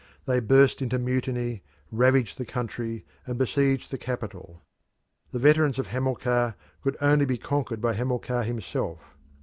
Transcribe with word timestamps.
They 0.25 0.39
burst 0.39 0.81
into 0.81 0.97
mutiny, 0.97 1.61
ravaged 1.91 2.39
the 2.39 2.43
country, 2.47 3.05
and 3.27 3.37
besieged 3.37 3.91
the 3.91 3.99
capital. 3.99 4.63
The 5.31 5.37
veterans 5.37 5.77
of 5.77 5.85
Hamilcar 5.91 6.55
could 6.81 6.97
only 7.01 7.25
be 7.25 7.37
conquered 7.37 7.81
by 7.81 7.93
Hamilcar 7.93 8.41
himself. 8.41 8.99